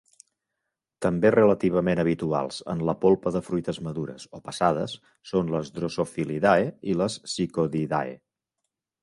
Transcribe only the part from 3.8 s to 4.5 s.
madures o